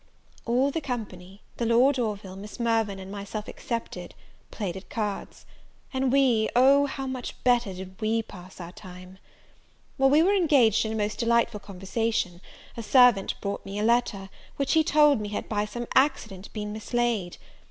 [0.47, 4.15] All the company the, Lord Orville, Miss Mirvan, and myself excepted,
[4.49, 5.45] played at cards;
[5.93, 9.19] and we oh, how much better did we pass our time!
[9.97, 12.41] While we were engaged in a most delightful conversation,
[12.75, 16.73] a servant brought me a letter, which he told me had by some accident been
[16.73, 17.37] mislaid.